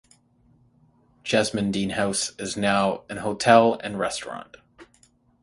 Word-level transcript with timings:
Jesmond 1.23 1.73
Dene 1.73 1.91
House 1.91 2.31
is 2.39 2.57
now 2.57 3.03
an 3.07 3.17
hotel 3.17 3.75
and 3.83 3.99
restaurant. 3.99 4.57